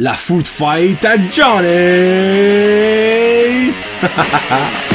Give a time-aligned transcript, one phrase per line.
[0.00, 1.66] La food fight à Johnny!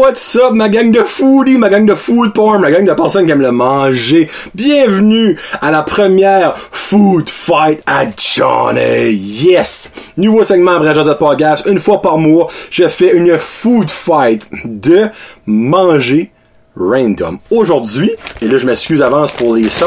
[0.00, 3.26] what's up, ma gang de foodie, ma gang de food porn, ma gang de personnes
[3.26, 4.30] qui aiment le manger.
[4.54, 9.12] Bienvenue à la première Food Fight à Johnny.
[9.12, 9.92] Yes!
[10.16, 11.66] Nouveau segment après Joseph Podcast.
[11.66, 15.10] Une fois par mois, je fais une food fight de
[15.44, 16.32] manger
[16.74, 17.38] random.
[17.50, 18.10] Aujourd'hui,
[18.40, 19.84] et là je m'excuse avance pour les sons.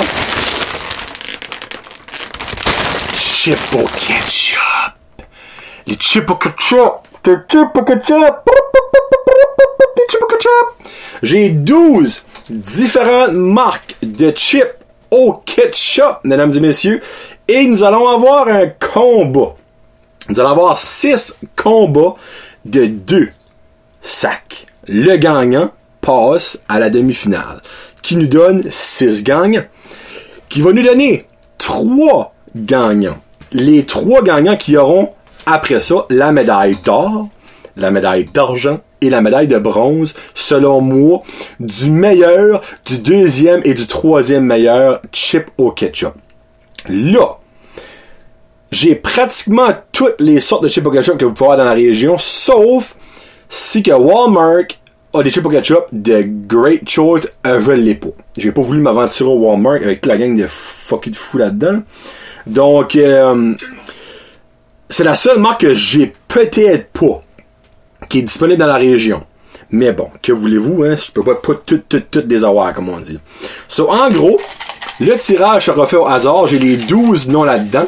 [3.15, 4.59] Chip au ketchup.
[5.87, 7.12] Les chips au ketchup.
[11.21, 14.75] J'ai 12 différentes marques de chips
[15.09, 17.01] au ketchup, mesdames et messieurs.
[17.47, 19.55] Et nous allons avoir un combat.
[20.29, 22.15] Nous allons avoir 6 combats
[22.65, 23.29] de 2
[24.01, 24.65] sacs.
[24.87, 27.61] Le gagnant passe à la demi-finale.
[28.01, 29.65] Qui nous donne 6 gagnants.
[30.49, 31.25] Qui va nous donner
[31.57, 33.17] 3 gagnants.
[33.53, 35.13] Les 3 gagnants qui auront
[35.45, 37.27] après ça, la médaille d'or,
[37.75, 41.23] la médaille d'argent et la médaille de bronze, selon moi,
[41.59, 46.13] du meilleur, du deuxième et du troisième meilleur chip au ketchup.
[46.87, 47.37] Là,
[48.71, 51.73] j'ai pratiquement toutes les sortes de chips au ketchup que vous pouvez avoir dans la
[51.73, 52.95] région, sauf
[53.49, 54.65] si que Walmart
[55.13, 58.09] a des chips au ketchup de Great Choice, euh, je l'ai pas.
[58.37, 61.81] J'ai pas voulu m'aventurer au Walmart avec toute la gang de fucking de fous là-dedans.
[62.47, 63.53] Donc, euh,
[64.93, 67.19] c'est la seule marque que j'ai peut-être pas
[68.09, 69.23] qui est disponible dans la région.
[69.71, 70.93] Mais bon, que voulez-vous, hein?
[70.95, 72.41] Je peux pas, toutes, toutes, toutes des
[72.75, 73.17] comme on dit.
[73.67, 74.39] So, en gros,
[74.99, 76.45] le tirage sera fait au hasard.
[76.45, 77.87] J'ai les 12 noms là-dedans.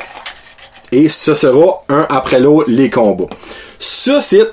[0.91, 3.29] Et ce sera un après l'autre les combats.
[3.77, 4.49] Ça, c'est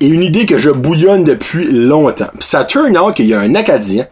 [0.00, 2.30] une idée que je bouillonne depuis longtemps.
[2.40, 4.06] Ça turn out qu'il y a un Acadien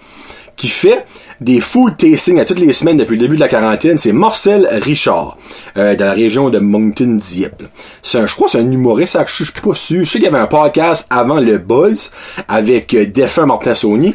[0.57, 1.05] qui fait
[1.41, 4.67] des food tasting à toutes les semaines depuis le début de la quarantaine, c'est Marcel
[4.83, 5.37] Richard,
[5.77, 7.63] euh, de la région de Moncton Dieppe.
[8.03, 10.05] C'est un, je crois, c'est un humoriste, je suis pas sûr.
[10.05, 12.11] Je sais qu'il y avait un podcast avant le Buzz
[12.49, 14.15] avec euh, défunt Martin Sony,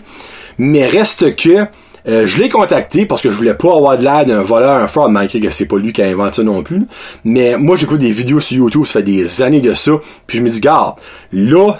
[0.57, 1.67] mais reste que
[2.07, 4.87] euh, je l'ai contacté parce que je voulais pas avoir de l'air d'un voleur, un
[4.87, 6.87] fraud, malgré que c'est pas lui qui a inventé ça non plus.
[7.23, 9.91] Mais moi, j'écoute des vidéos sur YouTube, ça fait des années de ça,
[10.25, 10.95] puis je me dis, garde,
[11.31, 11.75] là,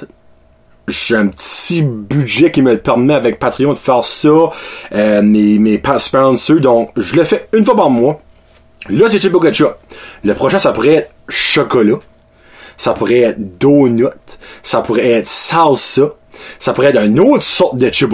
[0.88, 4.50] j'ai un petit budget qui me permet avec Patreon de faire ça,
[4.94, 8.20] euh, mes, mes sponsors, donc je le fais une fois par mois.
[8.90, 9.76] Là, c'est Chip Ketchup.
[10.24, 11.98] Le prochain, ça pourrait être chocolat.
[12.78, 14.08] Ça pourrait être donut.
[14.64, 16.16] Ça pourrait être salsa.
[16.58, 18.12] Ça pourrait être une autre sorte de chip.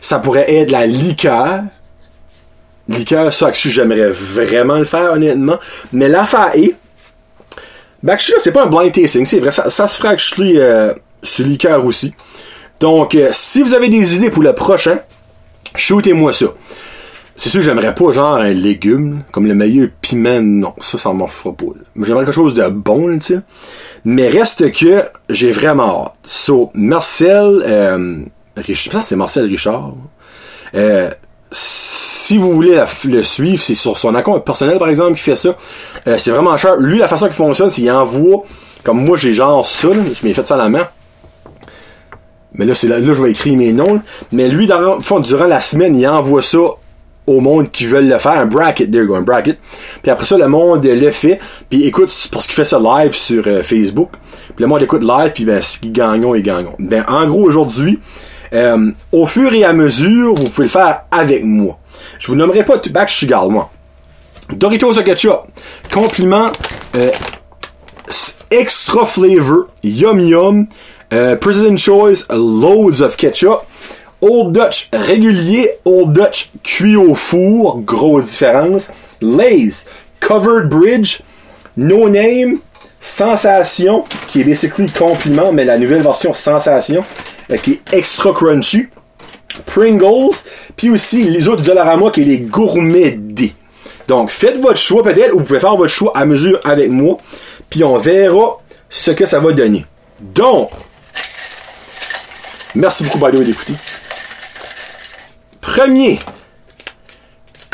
[0.00, 1.62] Ça pourrait être la liqueur.
[2.88, 5.58] Liqueur, ça, actually, j'aimerais vraiment le faire, honnêtement.
[5.92, 6.74] Mais l'affaire est,
[8.02, 9.50] ben, c'est pas un blind tasting, c'est vrai.
[9.50, 12.14] Ça, ça se ferait, actually, euh, sur liqueur aussi.
[12.80, 15.00] Donc, euh, si vous avez des idées pour le prochain,
[15.74, 16.46] shootez-moi ça.
[17.36, 21.52] C'est sûr, j'aimerais pas genre un légume, comme le meilleur piment, non, ça, ça marchera
[21.52, 21.66] pas.
[21.96, 23.38] J'aimerais quelque chose de bon, tu sais.
[24.04, 26.12] Mais reste que j'ai vraiment hâte.
[26.22, 28.24] So, Marcel, euh,
[28.56, 29.94] que c'est Marcel Richard.
[30.74, 31.10] Euh,
[31.50, 35.56] si vous voulez le suivre, c'est sur son compte personnel, par exemple, qui fait ça.
[36.06, 36.76] Euh, c'est vraiment cher.
[36.76, 38.44] Lui, la façon qu'il fonctionne, c'est qu'il envoie,
[38.84, 40.86] comme moi, j'ai genre ça, là, je m'ai fait ça à la main.
[42.54, 44.00] Mais là, c'est là, là, je vais écrire mes noms.
[44.32, 46.58] Mais lui, dans fond, durant la semaine, il envoie ça
[47.26, 49.58] au monde qui veulent le faire, un bracket, there you go, un bracket.
[50.02, 51.38] Puis après ça, le monde le fait,
[51.68, 54.10] puis écoute, parce qu'il fait ça live sur euh, Facebook.
[54.56, 56.74] Puis le monde écoute live, puis ben, ce qu'ils gagnent, ils gagnent.
[56.78, 58.00] Ben, en gros, aujourd'hui,
[58.52, 61.78] euh, au fur et à mesure, vous pouvez le faire avec moi.
[62.18, 63.70] Je vous nommerai pas tout back, garde, moi.
[64.50, 65.42] Doritos au ketchup.
[65.92, 66.50] Compliment,
[66.96, 67.10] euh,
[68.50, 70.66] extra flavor, yum yum,
[71.12, 73.60] euh, President Choice, loads of ketchup.
[74.22, 78.90] Old Dutch régulier, Old Dutch cuit au four, grosse différence.
[79.22, 79.86] Lay's,
[80.20, 81.20] Covered Bridge,
[81.76, 82.58] No Name,
[83.00, 87.02] Sensation, qui est basically compliment, mais la nouvelle version Sensation,
[87.50, 88.88] euh, qui est extra crunchy.
[89.66, 90.36] Pringles,
[90.76, 93.52] puis aussi les autres Dollarama qui est les gourmets D.
[94.06, 97.16] Donc faites votre choix peut-être, ou vous pouvez faire votre choix à mesure avec moi,
[97.68, 98.58] puis on verra
[98.88, 99.84] ce que ça va donner.
[100.34, 100.70] Donc,
[102.74, 103.74] merci beaucoup by the way d'écouter.
[105.60, 106.20] Premier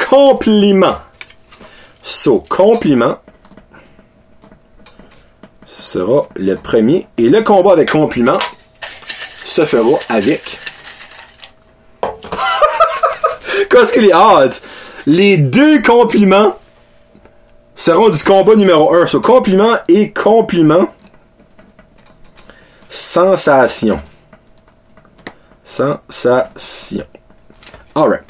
[0.08, 0.96] compliment.
[2.02, 3.18] So, compliment
[5.64, 7.06] sera le premier.
[7.18, 8.38] Et le combat avec compliment
[9.44, 10.58] se fera avec.
[13.70, 14.60] Qu'est-ce que les odds?
[15.06, 16.56] Les deux compliments
[17.74, 19.06] seront du combat numéro 1.
[19.06, 20.88] So, compliment et compliment.
[22.88, 24.00] Sensation.
[25.66, 27.04] Sensation.
[27.94, 28.22] Alright.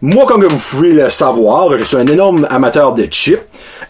[0.00, 3.38] Moi, comme vous pouvez le savoir, je suis un énorme amateur de chips.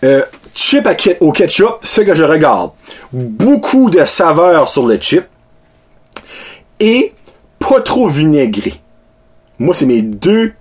[0.03, 0.87] Euh, chip
[1.21, 2.73] au ketchup, ce que je regarde.
[3.13, 5.25] Beaucoup de saveurs sur le chip.
[6.81, 7.15] Et
[7.61, 8.75] pas trop vinaigré.
[9.59, 10.53] Moi, c'est mes deux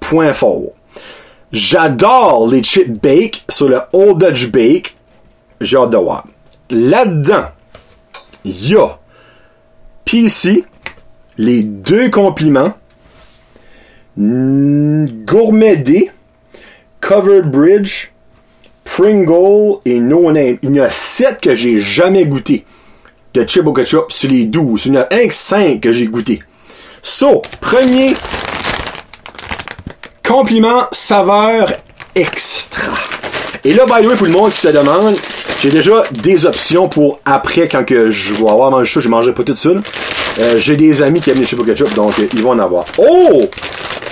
[0.00, 0.72] points forts.
[1.52, 4.96] J'adore les chips bake sur le Old Dutch Bake.
[5.60, 5.78] J'ai.
[6.70, 7.44] Là-dedans,
[8.44, 8.98] il y a
[10.04, 10.64] PC,
[11.38, 12.74] les deux compliments,
[14.16, 16.10] Gourmet D,
[17.00, 18.10] Covered Bridge,
[18.84, 20.58] Pringle et No Name.
[20.62, 22.64] Il y en a 7 que j'ai jamais goûté
[23.32, 24.86] de chip au ketchup sur les 12.
[24.86, 26.40] Il y en a un 5 que j'ai goûté.
[27.02, 28.14] So, premier
[30.22, 31.72] compliment saveur
[32.14, 32.92] extra.
[33.62, 35.14] Et là, by the way, pour le monde qui se demande,
[35.60, 39.32] j'ai déjà des options pour après quand que je vais avoir mangé ça, je mangerai
[39.32, 39.82] pas tout seul.
[40.40, 42.58] Euh, j'ai des amis qui aiment les chips au ketchup, donc euh, ils vont en
[42.58, 42.84] avoir.
[42.98, 43.48] Oh!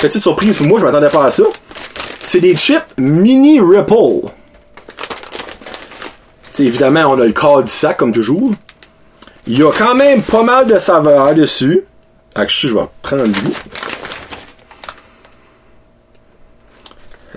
[0.00, 1.42] Petite surprise pour moi, je m'attendais pas à ça.
[2.20, 4.28] C'est des chips mini Ripple.
[6.58, 8.52] Évidemment, on a le corps du sac, comme toujours.
[9.46, 11.82] Il y a quand même pas mal de saveurs dessus.
[12.34, 13.52] Actually, je vais prendre lui.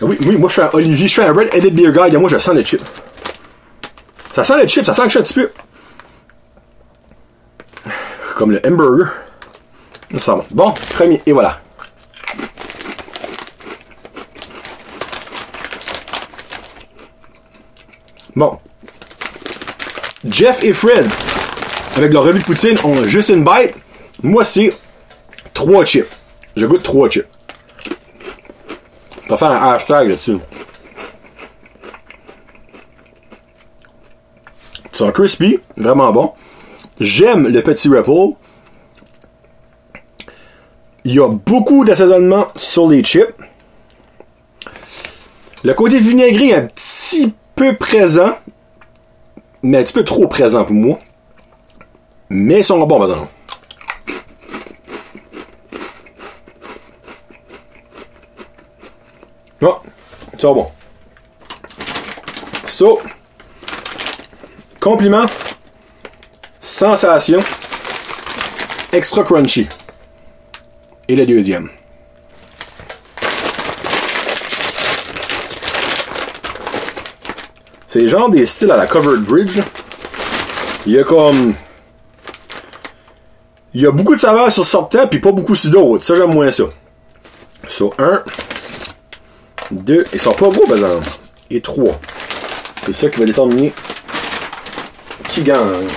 [0.01, 2.17] Oui, oui, moi je suis un Olivier, je suis un Red Headed Beer Guy, et
[2.17, 2.83] moi je sens les chips.
[4.33, 5.49] Ça sent les chips, ça sent que je suis un petit peu.
[8.35, 9.07] Comme le hamburger.
[10.17, 10.45] Ça va.
[10.51, 11.61] Bon, premier, et voilà.
[18.35, 18.59] Bon.
[20.27, 21.07] Jeff et Fred,
[21.95, 23.73] avec leur revue de poutine, ont juste une bite.
[24.21, 24.73] Moi, c'est
[25.53, 26.17] trois chips.
[26.57, 27.27] Je goûte trois chips.
[29.27, 30.37] On va faire un hashtag là-dessus.
[34.91, 36.31] Ils sont crispy, vraiment bon.
[36.99, 38.35] J'aime le petit Ripple.
[41.03, 43.35] Il y a beaucoup d'assaisonnement sur les chips.
[45.63, 48.37] Le côté vinaigré est un petit peu présent,
[49.63, 50.99] mais un petit peu trop présent pour moi.
[52.29, 53.27] Mais ils sont bons maintenant.
[59.67, 59.81] Ah,
[60.37, 60.67] c'est bon.
[62.67, 63.01] So,
[64.79, 65.25] compliment,
[66.61, 67.39] sensation,
[68.91, 69.67] extra crunchy.
[71.07, 71.69] Et le deuxième.
[77.87, 79.59] C'est genre des styles à la Covered Bridge.
[80.85, 81.53] Il y a comme.
[83.73, 86.03] Il y a beaucoup de saveurs sur certains, puis pas beaucoup sur d'autres.
[86.03, 86.65] Ça, j'aime moins ça.
[87.67, 88.23] Sur un,
[89.71, 91.07] deux, ils sont pas gros, par exemple.
[91.49, 91.99] Et trois.
[92.85, 93.73] C'est ça qui va déterminer
[95.35, 95.87] qui gagne.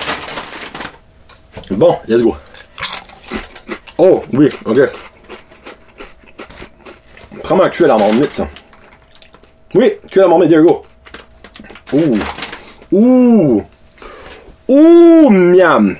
[1.71, 2.35] Bon, let's go.
[3.97, 4.79] Oh, oui, ok.
[7.41, 8.47] Prends-moi cul à la marmite, ça.
[9.73, 10.81] Oui, cul à la marmite, there you go.
[11.93, 12.17] Ouh.
[12.91, 13.63] Ouh.
[14.67, 15.95] Ouh, miam.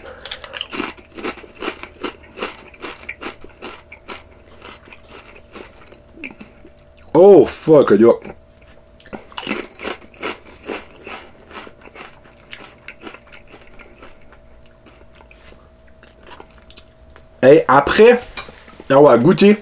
[7.14, 8.20] Oh, fuck, yo.
[17.42, 18.20] Et après
[18.90, 19.58] avoir goûté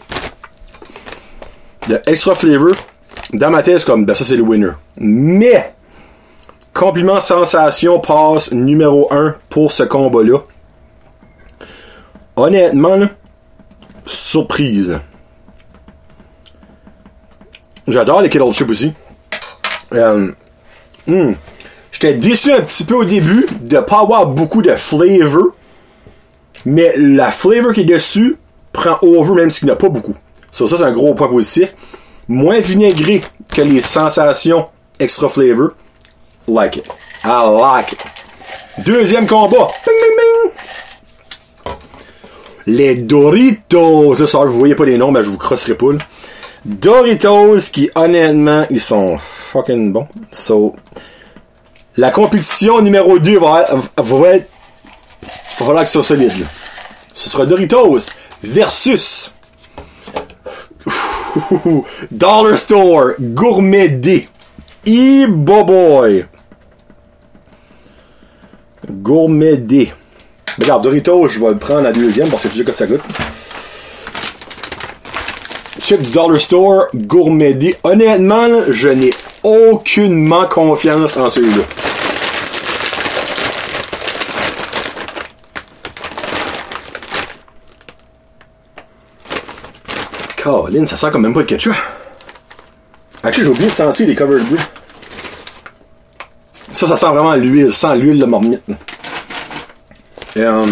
[1.89, 2.71] le extra flavor,
[3.33, 4.71] dans ma tête, comme, ben ça c'est le winner.
[4.97, 5.73] Mais,
[6.77, 10.37] Compliment sensation passe numéro 1 pour ce combat-là.
[12.35, 13.07] Honnêtement,
[14.05, 14.99] surprise.
[17.87, 18.93] J'adore les Kettle Chips aussi.
[19.93, 20.31] Euh,
[21.07, 21.33] hmm.
[21.91, 25.47] J'étais déçu un petit peu au début de pas avoir beaucoup de flavor.
[26.65, 28.37] Mais la flavor qui est dessus
[28.73, 30.15] prend over même s'il n'y en a pas beaucoup.
[30.51, 31.75] ça, c'est un gros point positif.
[32.27, 33.21] Moins vinaigré
[33.53, 34.67] que les sensations
[34.99, 35.69] extra flavor.
[36.47, 36.85] Like it.
[37.23, 38.03] I like it.
[38.85, 39.69] Deuxième combat.
[42.65, 44.27] Les Doritos.
[44.27, 45.93] Ça, vous voyez pas les noms, mais je vous crosserai pas.
[46.65, 50.07] Doritos qui, honnêtement, ils sont fucking bons.
[50.31, 50.75] So,
[51.95, 56.45] la compétition numéro 2 va, être va être sur solide.
[57.13, 58.07] Ce sera Doritos
[58.43, 59.31] versus
[62.11, 64.27] Dollar Store Gourmet D.
[64.85, 66.25] E-Boboy.
[68.89, 69.91] Gourmet D.
[70.59, 73.01] Regarde, Doritos, je vais le prendre la deuxième parce que tu sais que ça goûte
[75.87, 77.73] chips du Dollar Store gourmédie.
[77.81, 81.63] Honnêtement, je n'ai aucunement confiance en celui-là.
[90.35, 91.73] Colin, ça sent quand même pas de ketchup.
[93.23, 94.57] Actually, j'ai oublié de sentir les covered bleu.
[96.73, 98.61] Ça, ça sent vraiment l'huile, sans l'huile de mormite.
[100.35, 100.63] Et, euh...
[100.63, 100.71] Um...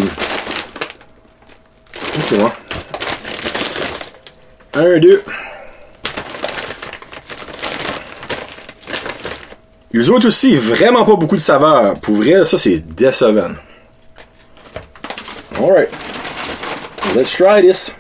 [2.18, 2.52] Okay, ouais.
[4.76, 5.24] 1, 2.
[9.96, 11.94] Eux autres aussi, vraiment pas beaucoup de saveur.
[12.02, 13.56] Pour vrai, ça c'est décevant.
[15.58, 15.90] Alright.
[17.16, 17.96] Let's try this.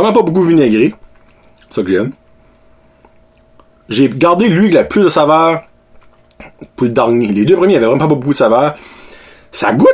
[0.00, 0.94] Vraiment pas beaucoup vinaigré.
[1.70, 2.12] Ça que j'aime.
[3.90, 5.64] J'ai gardé lui avec la plus de saveur
[6.74, 7.26] pour le dernier.
[7.26, 8.78] Les deux premiers avaient vraiment pas beaucoup de saveur.
[9.52, 9.88] Ça goûte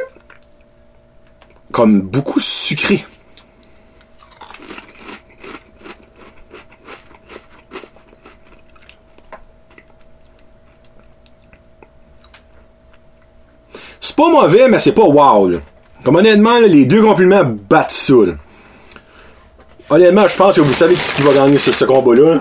[1.72, 3.04] comme beaucoup sucré.
[14.00, 15.50] C'est pas mauvais, mais c'est pas wow.
[16.04, 18.14] Comme honnêtement, les deux compliments battent ça.
[19.88, 22.40] Honnêtement, je pense que vous savez qui va gagner ce, ce combat-là.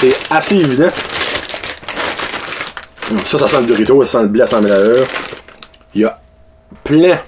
[0.00, 0.90] C'est assez évident.
[3.24, 4.74] Ça, ça sent le Dorito, ça sent le blé à 100 000
[5.94, 6.18] Il y a
[6.82, 7.18] plein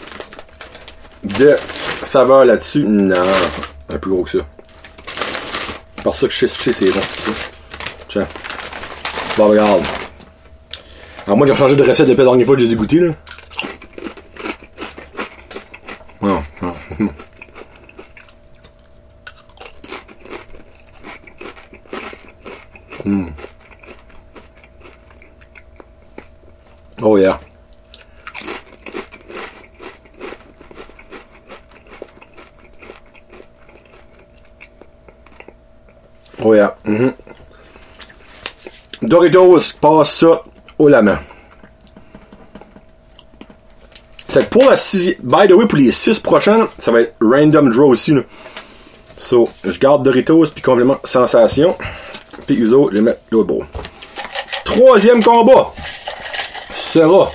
[1.24, 1.56] de
[2.04, 2.84] saveurs là-dessus.
[2.84, 3.14] Non,
[3.88, 4.38] un plus gros que ça.
[6.02, 7.32] Pour ça que je sais, c'est bon, c'est ça.
[8.08, 8.26] Tiens.
[9.38, 9.82] Bon, regarde.
[11.26, 13.14] Alors, moi, j'ai changé de recette depuis la dernière fois que j'ai dégoûté, là.
[16.20, 16.74] Non, non.
[23.06, 23.28] Mm.
[27.08, 27.38] Oh yeah.
[36.42, 36.74] Oh yeah.
[36.84, 37.12] Mm -hmm.
[39.02, 40.42] Doritos passe ça
[40.78, 41.18] au la main.
[44.28, 45.14] Fait pour la sixième.
[45.22, 48.14] By the way, pour les six prochaines, ça va être random draw aussi.
[48.14, 48.22] Là.
[49.16, 51.76] So, je garde Doritos puis complément sensation.
[52.46, 53.64] Puis eux autres, les mettre l'autre beau.
[54.64, 55.72] Troisième combat
[56.76, 57.30] sera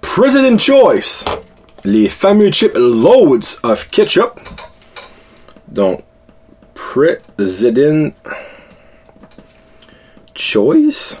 [0.00, 1.24] President Choice.
[1.84, 4.40] Les fameux chips Loads of Ketchup.
[5.68, 6.02] Donc,
[6.74, 8.12] President
[10.34, 11.20] Choice.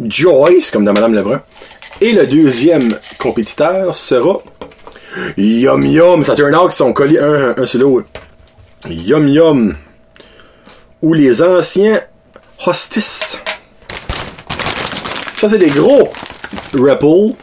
[0.00, 1.42] Joyce, comme dans Madame Lebrun.
[2.00, 4.38] Et le deuxième compétiteur sera
[5.36, 6.24] Yum Yum.
[6.24, 8.08] Ça out qu'ils sont collés un, un sur l'autre.
[8.88, 9.76] Yum Yum
[11.02, 12.00] ou les anciens
[12.66, 13.40] hostis.
[15.40, 16.12] Ça, c'est des gros
[16.74, 17.34] Ripple.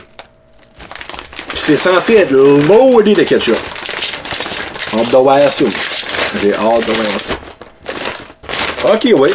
[1.48, 3.58] Puis c'est censé être loadé de ketchup.
[4.94, 5.66] Hâte de voir ça.
[6.40, 7.08] J'ai hâte de voir.
[8.94, 9.30] Ok, oui.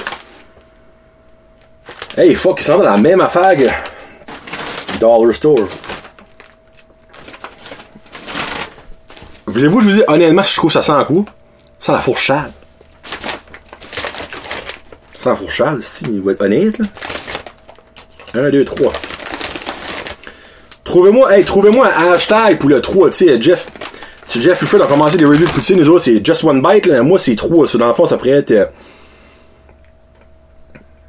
[2.17, 3.67] Hey, fuck, ils sont dans la même affaire que
[5.01, 5.67] Dollar Store.
[9.47, 11.27] Voulez-vous, je vous dis, honnêtement, je trouve ça un coup.
[11.81, 12.53] Ça la fourchade.
[15.19, 16.85] Sans fourchade, si, il va être honnête, là.
[18.35, 18.93] 1, 2, 3.
[20.85, 23.71] Trouvez-moi, hey, trouvez-moi un hashtag pour le 3, tu sais, Jeff.
[24.29, 27.03] Si Jeff a commencé des reviews de poutine, nous autres, c'est Just One Bite, là.
[27.03, 27.67] Moi, c'est 3.
[27.67, 28.51] Ça, dans le fond, ça pourrait être.
[28.51, 28.67] Euh,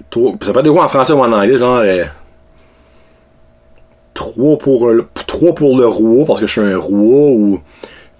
[0.10, 0.34] 3.
[0.42, 1.78] Ça peut être quoi en français ou en anglais, genre.
[1.78, 2.04] Euh,
[4.14, 7.62] 3 pour, euh, 3 pour le roi, parce que je suis un roi, ou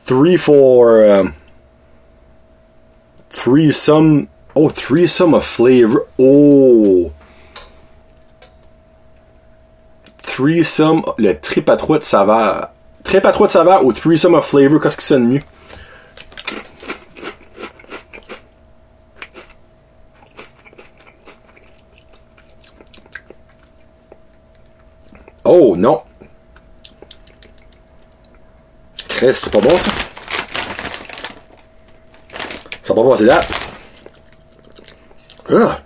[0.06, 0.86] 3 for.
[0.88, 1.24] Euh,
[3.72, 6.06] some Oh, threesome of flavor.
[6.20, 7.12] Oh!
[10.36, 12.70] Threesome, le trip à trois de saveur.
[13.04, 15.44] Trip à trois de saveur ou threesome of flavor, qu'est-ce qui sonne mieux?
[25.44, 26.02] Oh, non.
[29.08, 29.92] Chris, c'est pas bon ça?
[32.82, 33.42] Ça va pas passer là.
[35.52, 35.80] Ah.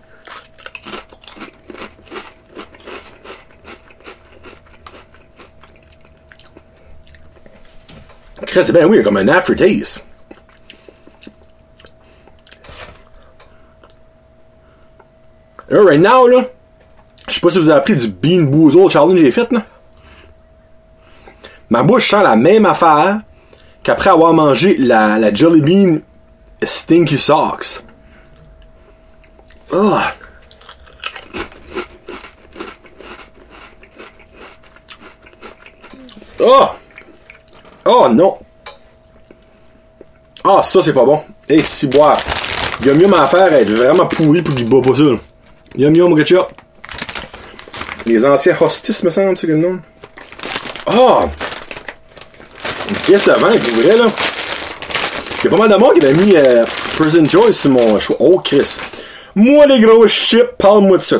[8.47, 10.03] Chris, ben oui, comme un aftertaste.
[15.69, 16.45] Là, right now, là,
[17.27, 19.65] je sais pas si vous avez appris du Bean Boozle challenge j'ai fait, là.
[21.69, 23.19] Ma bouche sent la même affaire
[23.83, 25.99] qu'après avoir mangé la, Jelly Bean
[26.63, 27.83] Stinky Socks.
[29.73, 30.13] Ah!
[36.39, 36.69] Oh!
[37.89, 38.37] Oh non!
[40.43, 41.21] Ah, ça c'est pas bon.
[41.47, 42.19] Et si boire.
[42.85, 45.03] Yum Yum à faire être vraiment pourri pour qu'il boit pas ça.
[45.75, 46.47] Yum Yum ketchup.
[48.05, 49.79] Les anciens hostis, me semble, c'est que le nom.
[50.85, 51.25] Ah!
[53.07, 54.05] Décevant, pour vrai, là.
[55.39, 56.65] Il y a pas mal de monde qui avait mis euh,
[56.97, 58.15] Prison Joyce sur mon choix.
[58.19, 58.77] Oh, Chris.
[59.35, 61.17] Moi, les gros chips, parle-moi de ça.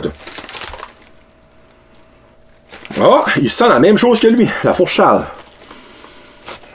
[3.00, 5.26] Ah, il sent la même chose que lui, la fourchade.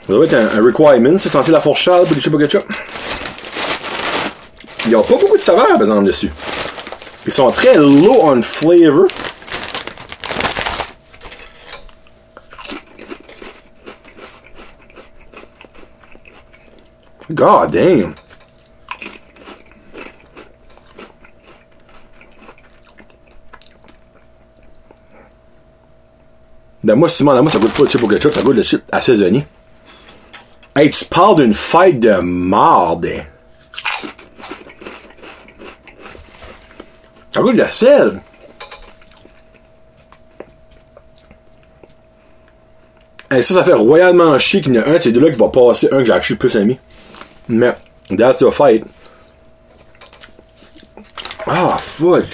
[0.07, 2.65] Ça doit être un, requirement, c'est censé la fourchade pour les chips ketchup.
[4.85, 6.29] Il n'y a pas beaucoup de saveur, par exemple, dessus.
[7.25, 9.07] Ils sont très low on flavor.
[17.31, 18.13] God damn.
[26.83, 28.63] Ben moi, demandes à moi, ça goûte pas le chip au ketchup, ça goûte le
[28.63, 29.47] chip assaisonné.
[30.75, 33.07] Hey, tu parles d'une fête de marde.
[37.29, 38.21] Ça goûte de sel.
[43.29, 45.37] Hey, ça, ça fait royalement chier qu'il y en a un de ces deux-là qui
[45.37, 46.79] va passer, un que j'ai acheté plus aimé.
[47.47, 47.73] Mais,
[48.15, 48.83] that's a fight.
[51.45, 52.25] Ah, fuck.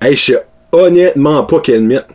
[0.00, 2.06] Hey, je sais honnêtement pas quel mythe.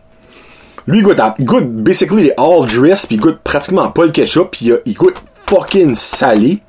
[0.87, 4.11] Lui, il goûte, à- il goûte basically all dress, pis il goûte pratiquement pas le
[4.11, 5.15] ketchup, a- il goûte
[5.47, 6.59] fucking salé.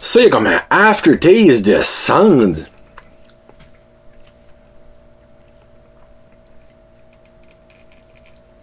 [0.00, 2.66] Ça, il y a comme un aftertaste de sand.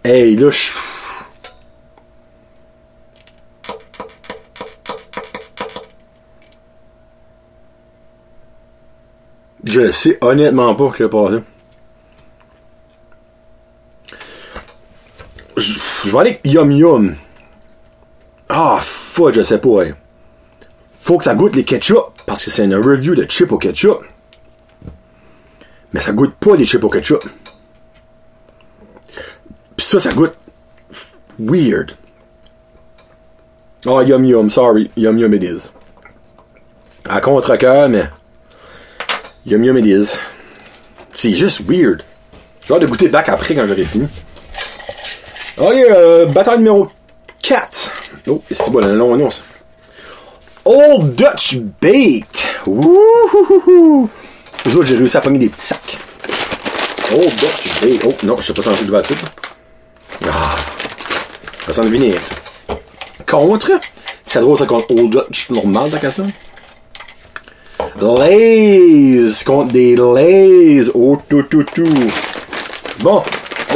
[0.04, 0.72] Hey, là, je...
[9.64, 11.36] Je sais honnêtement pas ce qui a passé.
[15.56, 15.72] Je,
[16.04, 17.16] je vais aller Yum Yum.
[18.48, 19.84] Ah, fuck, je sais pas.
[21.00, 24.04] Faut que ça goûte les ketchup, parce que c'est une review de chips au ketchup.
[25.92, 27.24] Mais ça goûte pas les chips au ketchup.
[29.76, 30.34] Pis ça, ça goûte
[31.38, 31.92] weird.
[33.86, 34.90] Oh, Yum Yum, sorry.
[34.96, 35.72] Yum Yum it is.
[37.08, 38.10] À contre-cœur, mais...
[39.46, 40.18] Yum Yum it is.
[41.14, 42.02] C'est juste weird.
[42.66, 44.08] J'ai hâte de goûter back après quand j'aurai fini.
[45.58, 46.88] Ok, euh, bataille numéro
[47.40, 47.92] 4.
[48.28, 49.40] Oh, c'est bon, nom, ça.
[50.66, 52.26] Old Dutch Baked.
[52.66, 54.10] Wouhouhouhou.
[54.66, 55.98] J'ai réussi à pogner des petits sacs.
[57.10, 58.04] Old Dutch Baked.
[58.04, 59.14] Oh, non, je sais pas censé le tout.
[60.28, 60.56] Ah.
[61.64, 62.34] Ça sent le vinaigre, ça.
[63.26, 63.70] Contre.
[64.24, 66.24] C'est drôle, ça, contre Old Dutch normal, qu'à ça.
[68.02, 69.42] Lays.
[69.46, 70.90] Contre des Lays.
[70.92, 72.10] Oh, tout, tout, tout.
[72.98, 73.22] Bon.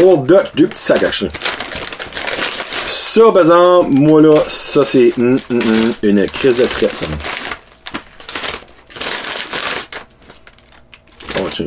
[0.05, 1.31] Old Dutch, deux petits sacs chier.
[2.91, 6.91] Ça, par exemple, moi là, ça c'est une crise de traite.
[6.91, 7.07] ça.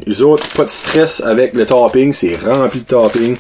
[0.06, 3.38] Les autres, pas de stress avec le topping, c'est rempli de topping.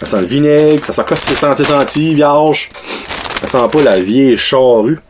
[0.00, 2.70] Ça sent le vinaigre, ça sent quoi c'est senti senti, vierge.
[3.40, 5.00] Ça sent pas la vieille charrue.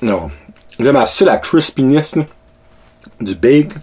[0.00, 0.30] Non.
[0.80, 2.16] J'aime assez la crispiness
[3.20, 3.80] du bacon.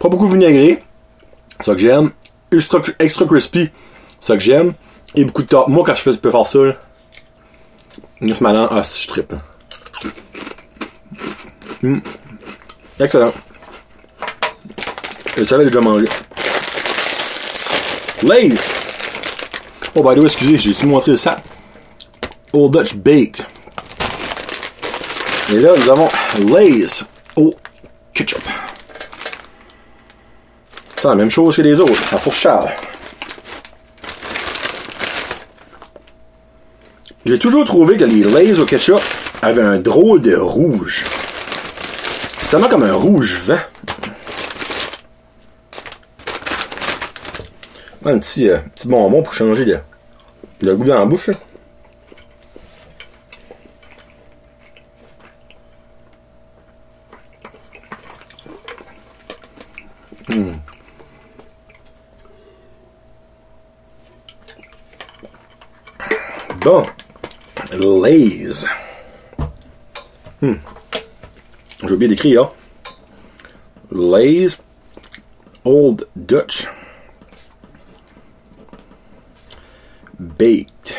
[0.00, 0.78] Pas beaucoup vinaigré.
[1.60, 2.10] Ça que j'aime.
[2.50, 3.70] Extra, extra crispy.
[4.18, 4.72] Ça que j'aime.
[5.14, 5.68] Et beaucoup de top.
[5.68, 6.74] Moi, quand je fais, je peux faire ça, là.
[8.22, 9.32] Ce malin, ah, si je trippe.
[9.32, 9.38] là.
[11.84, 12.00] Hum.
[12.98, 13.32] Excellent.
[15.36, 16.06] Je savais déjà mangé.
[18.22, 18.70] Lays.
[19.94, 21.42] Oh, by the way, excusez, j'ai su montrer sac.
[22.54, 23.44] Old Dutch Baked.
[25.52, 26.08] Et là, nous avons
[26.46, 27.04] Lays
[27.36, 27.54] au
[28.14, 28.42] ketchup.
[31.00, 32.68] C'est la même chose que les autres, la fourchade.
[37.24, 39.00] J'ai toujours trouvé que les Lays au ketchup
[39.40, 41.06] avaient un drôle de rouge.
[42.40, 43.56] C'est tellement comme un rouge vent.
[48.04, 49.80] Un petit, euh, petit bonbon pour changer le,
[50.60, 51.30] le goût dans la bouche.
[66.60, 66.84] Bon.
[67.72, 68.66] Lays.
[70.42, 70.54] Hmm.
[71.82, 72.50] J'ai oublié d'écrire.
[73.90, 74.58] Lay's
[75.64, 76.68] Old Dutch
[80.18, 80.96] Baked.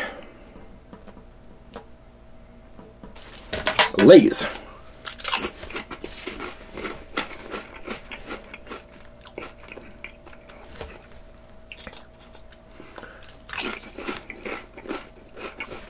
[3.98, 4.48] Lay's.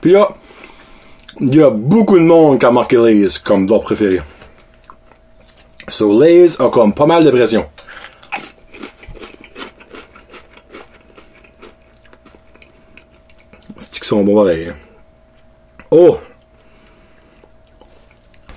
[0.03, 0.27] Puis là,
[1.39, 4.19] il y a beaucoup de monde qui a marqué Lay's comme leur préféré.
[5.87, 7.65] So Lay's a comme pas mal de pression.
[13.79, 14.73] C'est qu'ils sont bons pareil.
[15.89, 16.17] Oh!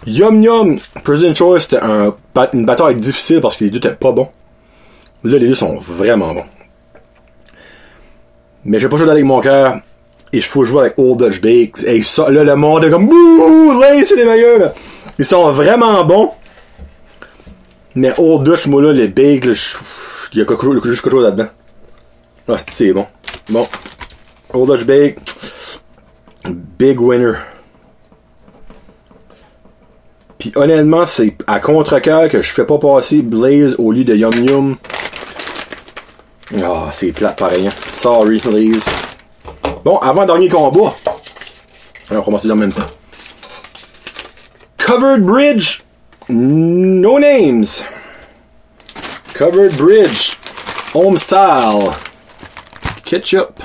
[0.04, 2.12] Yum Yum President Choice, c'était un,
[2.54, 4.30] une bataille difficile parce que les deux étaient pas bons.
[5.22, 6.46] Là, les deux sont vraiment bons.
[8.64, 9.80] Mais j'ai pas joué avec mon cœur.
[10.32, 11.82] Et je faut jouer avec Old Dutch Bake.
[11.84, 13.82] Et ça, là, le monde est comme Bouh!
[14.04, 14.72] C'est les meilleurs.
[15.18, 16.30] Ils sont vraiment bons.
[17.94, 19.44] Mais Old Dutch, moi là, les bakes,
[20.32, 20.46] il y a
[20.84, 21.48] juste quelque chose là-dedans.
[22.48, 23.06] Ah, c'est bon.
[23.48, 23.66] Bon.
[24.52, 25.18] Old Dutch Bake.
[26.78, 27.32] Big winner.
[30.38, 34.34] Puis honnêtement, c'est à contre-cœur que je fais pas passer Blaze au lieu de Yum
[34.44, 34.76] Yum.
[36.62, 37.66] Ah, c'est plat pareil.
[37.66, 37.72] Hein.
[37.92, 38.84] Sorry, Blaze.
[39.86, 40.96] Bon, avant-dernier combat.
[42.10, 42.86] Alors, on commence en même temps.
[44.78, 45.80] Covered Bridge.
[46.28, 47.84] No names.
[49.32, 50.36] Covered Bridge.
[50.92, 51.92] Home style.
[53.04, 53.62] Ketchup.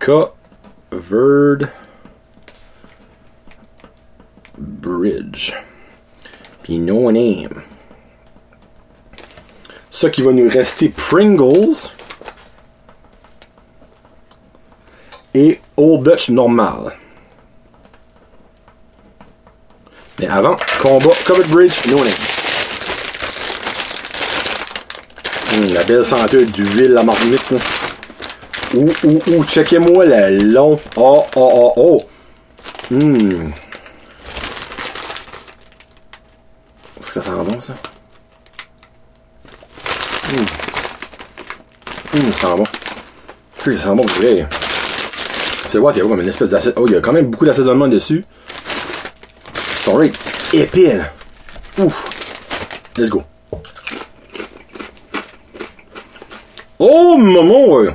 [0.00, 1.70] Covered
[4.58, 5.54] Bridge.
[6.64, 7.62] Puis no name.
[9.96, 11.74] Ça qui va nous rester Pringles
[15.32, 16.92] et Old Dutch normal.
[20.18, 22.08] Mais avant, combat Covered Bridge, no name.
[25.54, 27.54] Hum, la belle senteur d'huile la marmite.
[28.74, 30.78] Ouh, ouh, ouh, checkez-moi le long.
[30.96, 32.08] Oh, oh, oh, oh.
[32.92, 33.50] Hum.
[37.00, 37.72] Faut que ça sent bon, ça.
[40.28, 40.44] Hum.
[42.16, 42.64] Hum, ça sent bon.
[43.58, 44.46] Ça sent bon, vrai.
[45.68, 46.72] C'est quoi, c'est comme une espèce d'acide.
[46.76, 48.24] Oh, il y a quand même beaucoup d'assaisonnement dessus.
[49.76, 50.12] Sorry.
[50.54, 51.04] Épine.
[51.78, 52.10] Ouf.
[52.96, 53.22] Let's go.
[56.78, 57.94] Oh, maman!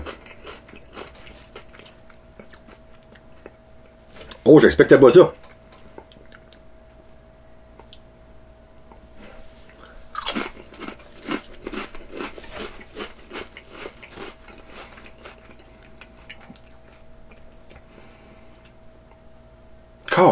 [4.45, 5.33] Oh, j'expectais pas ça.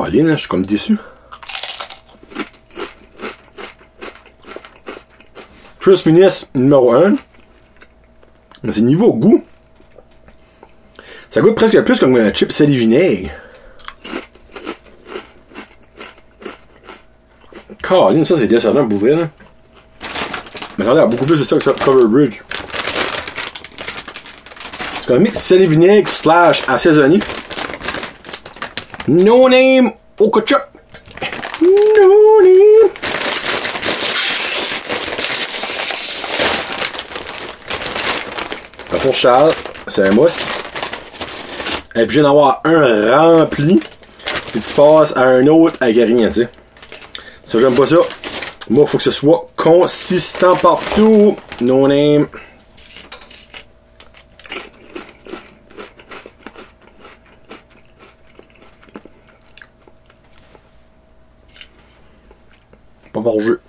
[0.10, 0.98] Caroline, je suis comme déçu.
[5.80, 7.14] Crispiness numéro 1.
[8.64, 9.44] Mais c'est niveau goût.
[11.28, 13.30] Ça goûte presque plus comme un chip sel vinaigre.
[17.84, 19.30] Caroline, ça c'est décevant pour ouvrir, là.
[20.80, 22.42] Mais y a beaucoup plus de ça que Cover Bridge.
[25.06, 27.20] C'est un mix sel vinaigre slash assaisonné.
[29.08, 30.62] No name au ketchup.
[39.02, 39.52] Pour Charles,
[39.88, 40.44] c'est un mousse.
[41.96, 43.80] Et puis, je viens d'avoir un rempli.
[44.52, 46.50] Puis tu passes à un autre avec rien, tu sais.
[47.46, 47.98] Ça, j'aime pas ça.
[48.70, 51.38] Moi, faut que ce soit consistant partout.
[51.62, 52.28] No name.
[63.38, 63.60] Jeu.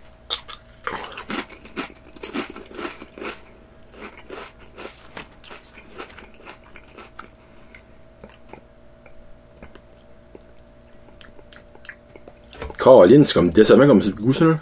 [12.79, 14.59] Caroline, c'est comme décevant comme ce goût, ça.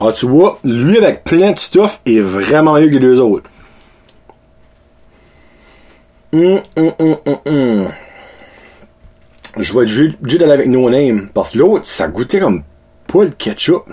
[0.00, 3.49] Ah, tu vois, lui avec plein de stuff est vraiment mieux que les deux autres.
[6.32, 7.16] Hum, hum,
[7.46, 7.88] hum.
[9.56, 11.28] Je vais être obligé d'aller avec No Name.
[11.34, 12.62] Parce que l'autre, ça goûtait comme
[13.06, 13.84] pas le ketchup.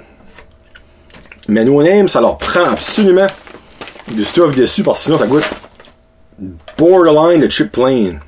[1.48, 3.28] Mais No Name, ça leur prend absolument
[4.14, 5.50] du stuff dessus parce que sinon ça goûte
[6.78, 8.20] borderline de chip plain.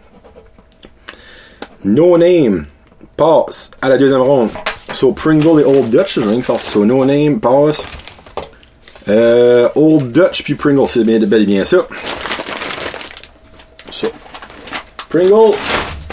[1.83, 2.65] No Name
[3.15, 4.49] passe à la deuxième ronde.
[4.91, 7.83] So Pringle et Old Dutch, je viens de faire So No Name passe
[9.07, 11.63] Euh, Old Dutch puis Pringle, c'est bien, bien.
[11.63, 11.85] Ça.
[15.09, 15.55] Pringle,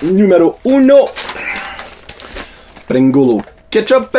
[0.05, 1.07] numéro uno.
[2.89, 4.17] Pringle au ketchup.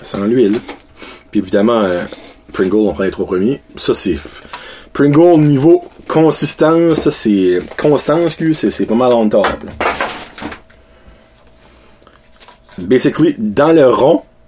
[0.00, 0.58] Sans l'huile.
[1.30, 2.04] Puis évidemment, euh,
[2.54, 3.60] Pringle, on prend les trois premiers.
[3.76, 4.16] Ça, c'est.
[4.94, 7.60] Pringle niveau consistance, ça c'est.
[7.76, 9.46] Constance, c'est, pas mal on top.
[12.78, 14.22] Basically, dans le rond,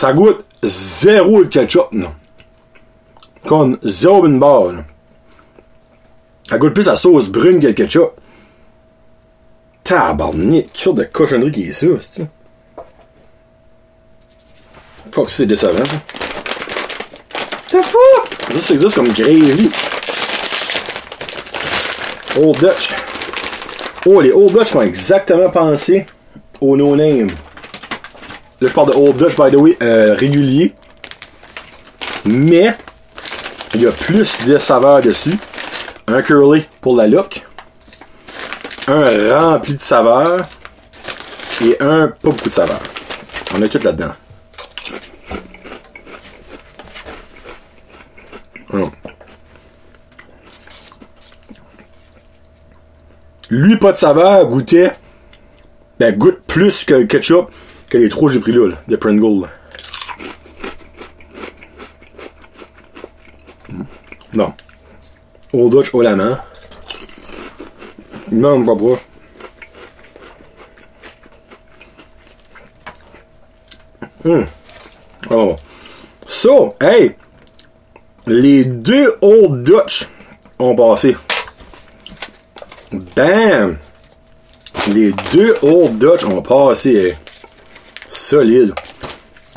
[0.00, 2.14] Ça goûte zéro le ketchup, non.
[3.46, 4.84] Comme zéro une barre, là.
[6.48, 8.12] Ça goûte plus la sauce brune que le ketchup.
[9.84, 12.26] Tabarnak, quelle sorte de cochonnerie qui est ça, c'est
[15.12, 15.98] Fuck, c'est décevant, ça.
[17.68, 18.54] The fuck?
[18.54, 19.70] Ça, c'est juste comme gravy.
[22.38, 22.94] Old Dutch.
[24.06, 26.06] Oh, les Old Dutch font exactement penser
[26.58, 27.28] au No Name.
[28.60, 29.76] Là, je parle de Old Dutch, by the way,
[30.14, 30.74] régulier.
[32.26, 32.76] Mais,
[33.74, 35.38] il y a plus de saveurs dessus.
[36.06, 37.42] Un curly pour la look.
[38.86, 40.40] Un rempli de saveurs.
[41.64, 42.80] Et un pas beaucoup de saveurs.
[43.54, 44.12] On a tout là-dedans.
[53.48, 54.92] Lui, pas de saveur, goûtait.
[55.98, 57.50] Ben, goûte plus que le ketchup
[57.90, 59.48] que les trois j'ai pris là, là, de Pringle.
[64.32, 64.52] Non.
[65.52, 66.40] Old Dutch la main.
[68.30, 69.00] Non, pas pas.
[74.24, 74.46] Hum.
[75.30, 75.56] Oh.
[76.26, 77.16] So, hey!
[78.26, 80.08] Les deux Old Dutch
[80.60, 81.16] ont passé.
[82.92, 83.78] Bam!
[84.86, 86.90] Les deux Old Dutch ont passé.
[86.90, 87.29] hey.
[88.30, 88.72] Solide.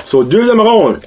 [0.03, 0.99] So, deuxième ronde.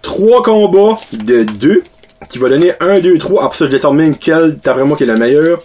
[0.00, 1.82] Trois combats de deux
[2.30, 3.44] qui va donner 1, 2, 3.
[3.44, 5.58] Après ça, je détermine quel, d'après moi, qui est le meilleur.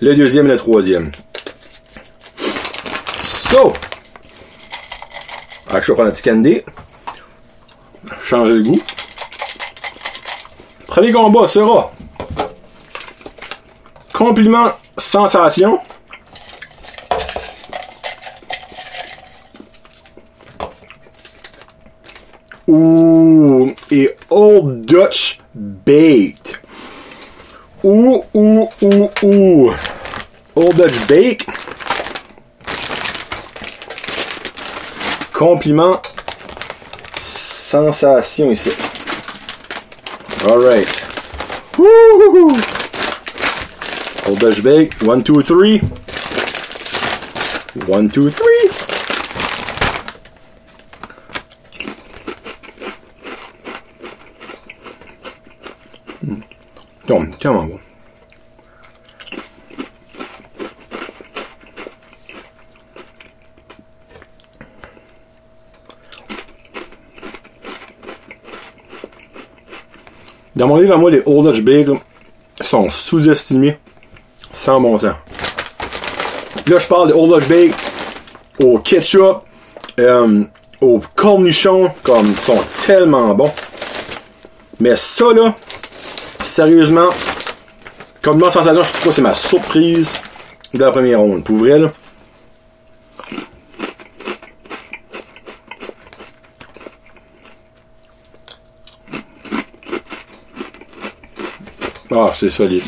[0.00, 1.10] Le deuxième et le troisième.
[3.16, 3.72] So!
[5.70, 6.60] Ah, je vais prendre un petit candy.
[8.22, 8.82] Changer le goût.
[10.86, 11.94] Premier combat sera
[14.12, 15.80] compliment sensation.
[24.30, 25.38] Old Dutch
[25.84, 26.58] Baked.
[27.84, 29.76] Ouh, ouh, ouh, ouh.
[30.56, 31.44] Old Dutch Bake.
[35.32, 36.00] Compliment.
[37.18, 38.70] Sensation ici.
[40.46, 40.88] Alright.
[44.26, 44.94] Old Dutch Bake.
[45.02, 45.80] One two three.
[47.86, 48.51] One two three.
[70.54, 71.88] Dans mon livre, à moi, les Old Dutch Big
[72.60, 73.78] sont sous-estimés
[74.52, 75.14] sans bon sens.
[76.66, 77.74] Là, je parle des Old Dutch Big
[78.60, 79.42] au ketchup,
[79.98, 80.44] euh,
[80.80, 83.52] au cornichon, comme ils sont tellement bons.
[84.80, 85.54] Mais ça, là,
[86.52, 87.08] sérieusement,
[88.20, 90.12] comme ma sensation, je sais pas, c'est ma surprise
[90.74, 91.44] de la première ronde.
[91.44, 91.90] Pour vrai, là.
[102.10, 102.82] Ah, c'est solide.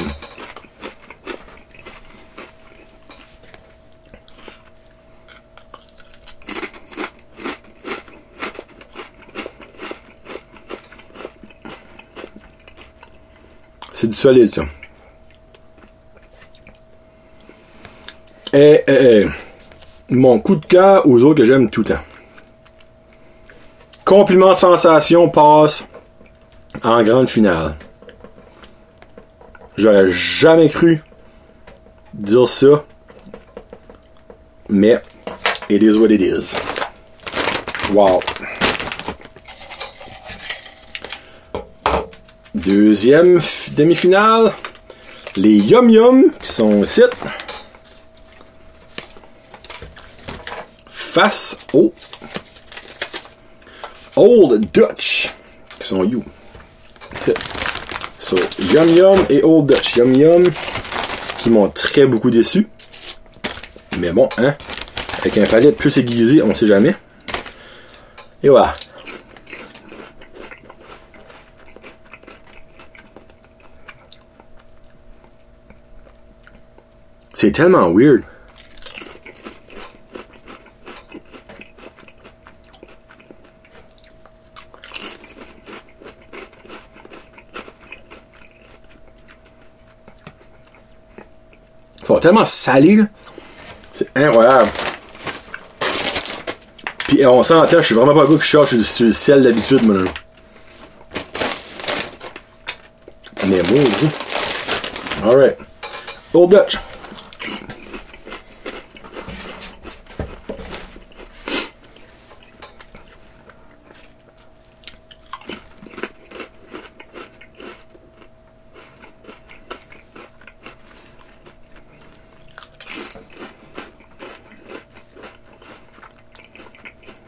[18.52, 19.26] Et, et, et,
[20.10, 22.02] mon coup de cœur aux autres que j'aime tout le temps.
[24.04, 25.84] Compliment sensation passe
[26.82, 27.74] en grande finale.
[29.76, 31.02] J'aurais jamais cru
[32.12, 32.84] dire ça.
[34.68, 35.00] Mais,
[35.68, 36.54] it is what it is.
[37.92, 38.20] Wow.
[42.66, 44.54] Deuxième demi-finale.
[45.36, 47.02] Les Yum Yum qui sont ici.
[50.88, 51.92] Face au
[54.16, 55.30] Old Dutch
[55.78, 56.24] qui sont you.
[58.18, 58.36] So,
[58.72, 59.96] Yum Yum et Old Dutch.
[59.96, 60.44] Yum Yum
[61.38, 62.68] qui m'ont très beaucoup déçu.
[63.98, 64.54] Mais bon, hein.
[65.20, 66.94] Avec un palette plus aiguisé, on sait jamais.
[68.42, 68.74] Et voilà.
[77.34, 78.22] C'est tellement weird.
[92.00, 93.04] Ils sont tellement salés, là.
[93.92, 94.70] C'est incroyable.
[96.98, 99.84] Puis on s'entend, je suis vraiment pas un gars qui cherche sur le ciel d'habitude,
[99.84, 99.96] moi.
[103.46, 104.10] Mais maudit.
[105.24, 105.58] Alright.
[106.32, 106.78] Old Dutch.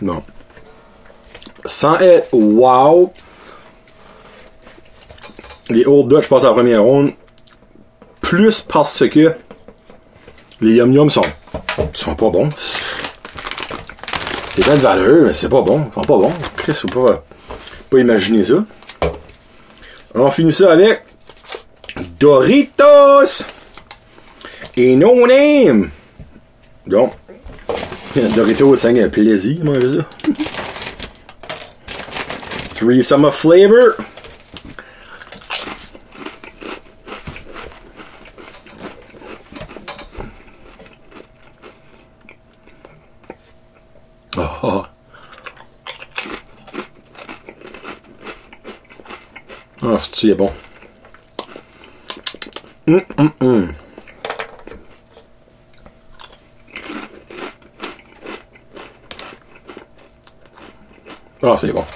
[0.03, 0.23] Non.
[1.87, 3.13] Sans être wow,
[5.71, 7.13] les Old Dutch passent à la première ronde.
[8.21, 9.33] Plus parce que
[10.61, 11.23] les Yum Yum sont,
[11.93, 12.49] sont pas bons.
[14.57, 15.85] C'est pas de valeur, mais c'est pas bon.
[15.87, 16.33] Ils sont pas bons.
[16.57, 17.25] Chris, faut pas,
[17.89, 18.65] pas imaginer ça.
[20.17, 21.05] On finit ça avec
[22.19, 23.45] Doritos
[24.77, 25.91] et No Name.
[26.85, 27.13] Donc,
[28.35, 30.33] Doritos, c'est un plaisir, moi, ça.
[32.77, 33.97] Three Summer Flavor.
[44.37, 44.87] Oh, oh.
[49.83, 50.53] Ah, c'est bon.
[52.87, 53.73] Hum, hum, hum.
[61.43, 61.87] Ah, c'est bon.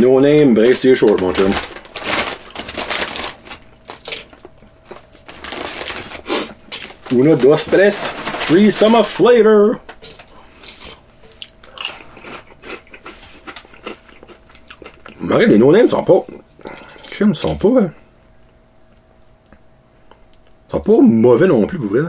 [0.00, 1.52] No name, brace your short, mon chum.
[7.12, 8.10] Uno, dos, tres.
[8.46, 9.80] Three summer flavor.
[15.20, 16.24] Regarde, les no-names sont pas.
[17.20, 17.68] Ils sont pas.
[17.82, 17.92] hein.
[20.68, 22.02] sont pas mauvais non plus, pour vrai.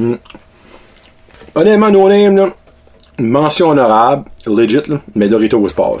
[0.00, 0.16] Hmm.
[1.54, 2.48] Honnêtement, no name, là,
[3.18, 4.80] mention honorable, legit,
[5.14, 6.00] mais Doritos passe.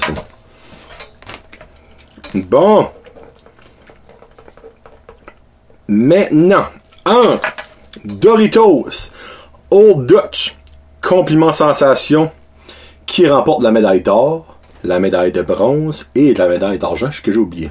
[2.34, 2.88] Bon.
[5.86, 6.64] Maintenant,
[7.04, 7.38] un
[8.04, 9.10] Doritos
[9.70, 10.56] Old Dutch
[11.02, 12.30] compliment sensation
[13.04, 17.32] qui remporte la médaille d'or, la médaille de bronze et la médaille d'argent, ce que
[17.32, 17.70] j'ai oublié.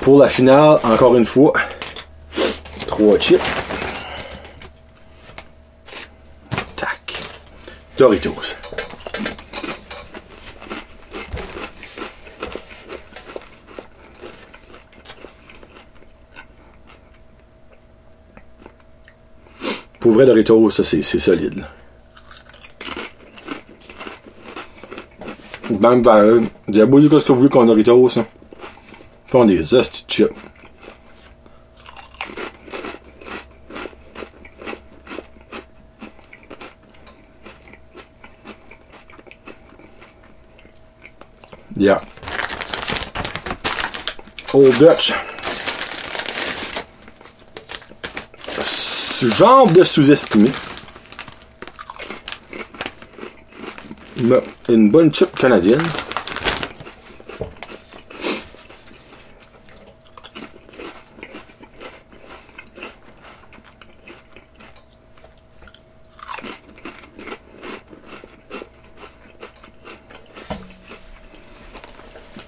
[0.00, 1.52] Pour la finale, encore une fois,
[2.86, 3.69] trois chips.
[8.00, 8.56] Doritos.
[20.00, 21.58] Pour vrai, Doritos, ça, c'est solide.
[21.58, 21.68] là.
[25.78, 26.40] Même valeur.
[26.70, 28.26] J'ai beau dire ce que vous voulez qu'on Doritos, hein.
[29.26, 30.32] Font des hosties chips.
[41.80, 42.02] Yeah.
[44.52, 45.14] Old Dutch.
[48.46, 50.50] Ce genre de sous-estimé.
[54.68, 55.80] Une bonne chip canadienne.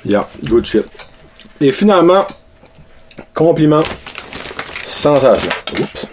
[0.05, 0.87] Yeah, good chip.
[1.63, 2.27] Et finalement,
[3.33, 3.83] compliment,
[4.85, 5.51] sensation.
[5.81, 6.07] Oups.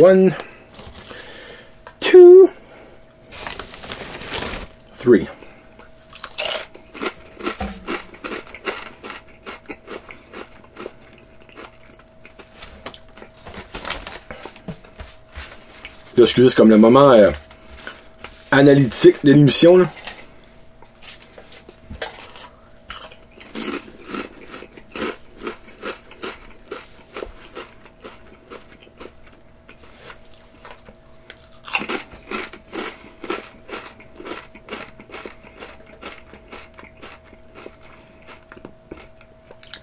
[0.00, 0.32] One,
[1.98, 2.48] two,
[4.98, 5.26] three.
[16.16, 17.30] Là, excusez, c'est comme le moment euh,
[18.52, 19.88] analytique de l'émission.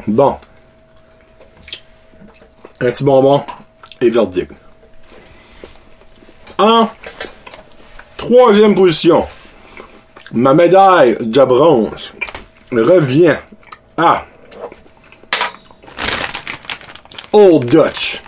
[0.07, 0.37] Bon.
[2.79, 3.43] Un petit bonbon
[3.99, 4.51] et verdict.
[6.57, 6.87] En
[8.15, 9.25] troisième position,
[10.31, 12.13] ma médaille de bronze
[12.71, 13.35] revient
[13.97, 14.25] à
[17.33, 18.21] Old Dutch.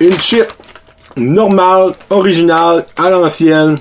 [0.00, 0.46] Une chip
[1.16, 3.76] normale, originale, à l'ancienne.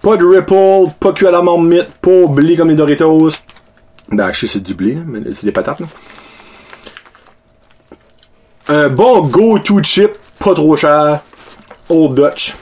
[0.00, 3.32] Pas de ripple, pas cuit à la marmite, pas oublié comme les Doritos.
[4.32, 5.82] Je sais c'est du blé, mais c'est des patates.
[8.68, 11.20] Un bon go-to chip, pas trop cher.
[11.88, 12.54] Old Dutch.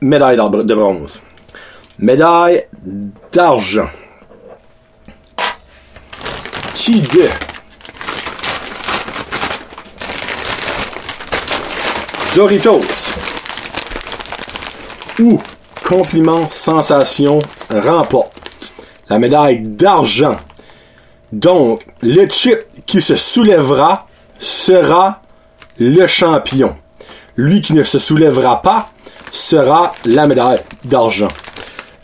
[0.00, 1.20] Médaille de bronze.
[1.98, 2.66] Médaille
[3.32, 3.90] d'argent.
[6.74, 7.28] Qui de
[12.34, 12.80] Doritos
[15.20, 15.40] ou
[15.84, 17.38] Compliment Sensation
[17.70, 18.41] remporte
[19.12, 20.36] la médaille d'argent.
[21.32, 24.06] Donc, le chip qui se soulèvera
[24.38, 25.20] sera
[25.78, 26.74] le champion.
[27.36, 28.88] Lui qui ne se soulèvera pas
[29.30, 31.28] sera la médaille d'argent.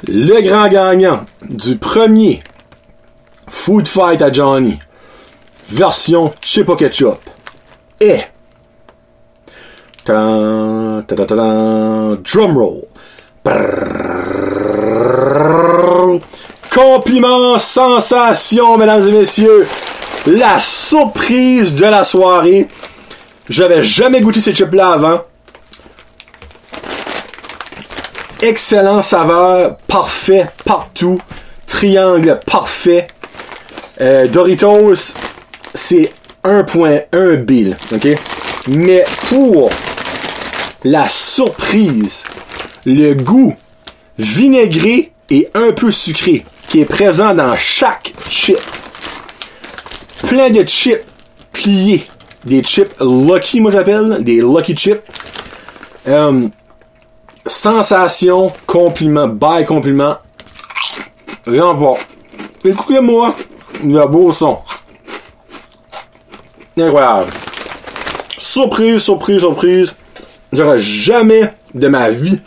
[0.07, 2.43] Le grand gagnant du premier
[3.47, 4.79] Food Fight à Johnny,
[5.71, 7.21] version chip ketchup,
[8.01, 8.31] est
[10.05, 11.05] drum
[12.59, 12.83] roll.
[16.99, 19.69] Compliment, sensation, mesdames et messieurs.
[20.27, 22.67] La surprise de la soirée.
[23.49, 25.21] J'avais jamais goûté ces chips-là avant.
[28.43, 31.21] Excellent saveur, parfait partout.
[31.69, 33.07] Triangle parfait.
[34.01, 35.15] Euh, Doritos,
[35.73, 38.09] c'est 1.1 bill, ok?
[38.67, 39.71] Mais pour
[40.83, 42.25] la surprise,
[42.85, 43.55] le goût
[44.19, 48.59] vinaigré et un peu sucré qui est présent dans chaque chip.
[50.27, 51.05] Plein de chips
[51.53, 52.05] pliés.
[52.45, 54.19] Des chips Lucky, moi j'appelle.
[54.23, 55.03] Des Lucky chips.
[56.07, 56.49] Euh,
[57.47, 60.17] sensation, compliment, bye compliment.
[61.47, 61.95] Rien pas.
[62.65, 63.35] Écoutez-moi,
[63.83, 64.59] le beau son.
[66.77, 67.31] Incroyable.
[68.39, 69.95] Surprise, surprise, surprise.
[70.53, 72.41] J'aurais jamais de ma vie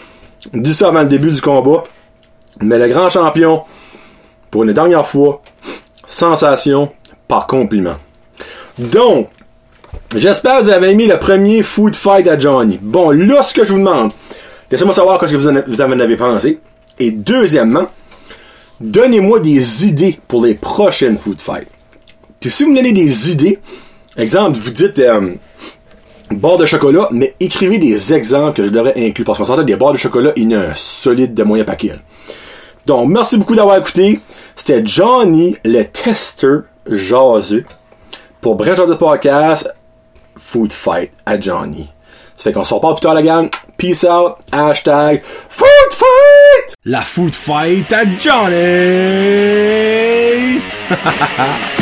[0.54, 1.84] dit ça avant le début du combat.
[2.60, 3.64] Mais le grand champion,
[4.52, 5.42] pour une dernière fois,
[6.06, 6.92] sensation
[7.28, 7.96] par compliment.
[8.78, 9.30] Donc,
[10.16, 12.78] j'espère que vous avez aimé le premier Food Fight à Johnny.
[12.82, 14.12] Bon, là, ce que je vous demande,
[14.70, 15.48] laissez-moi savoir ce que vous
[15.82, 16.60] en, avez pensé.
[17.00, 17.88] Et deuxièmement,
[18.82, 21.68] donnez-moi des idées pour les prochaines Food Fight.
[22.42, 23.60] Puis si vous me donnez des idées,
[24.18, 25.36] exemple, vous dites euh,
[26.32, 29.26] barre de chocolat, mais écrivez des exemples que je devrais inclure.
[29.26, 31.90] Parce qu'on s'entend des barres de chocolat, il solide de moyen paquet.
[31.90, 31.96] là.
[32.86, 34.20] Donc, merci beaucoup d'avoir écouté.
[34.56, 37.66] C'était Johnny, le testeur jaseux,
[38.42, 39.72] pour Bref de Podcast,
[40.36, 41.90] Food Fight à Johnny.
[42.36, 43.50] Ça fait qu'on se reparle plus tard, la gang.
[43.78, 44.38] Peace out.
[44.52, 46.76] Hashtag Food Fight!
[46.86, 48.52] La Food Fight à Johnny!